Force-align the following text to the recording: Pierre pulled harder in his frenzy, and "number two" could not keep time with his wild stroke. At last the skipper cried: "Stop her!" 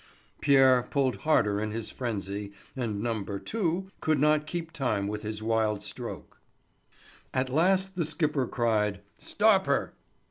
Pierre 0.39 0.81
pulled 0.89 1.17
harder 1.17 1.61
in 1.61 1.69
his 1.69 1.91
frenzy, 1.91 2.53
and 2.75 3.01
"number 3.03 3.37
two" 3.37 3.91
could 3.99 4.17
not 4.19 4.47
keep 4.47 4.71
time 4.71 5.07
with 5.07 5.21
his 5.21 5.43
wild 5.43 5.83
stroke. 5.83 6.39
At 7.35 7.51
last 7.51 7.95
the 7.95 8.05
skipper 8.05 8.47
cried: 8.47 9.01
"Stop 9.19 9.67
her!" 9.67 9.93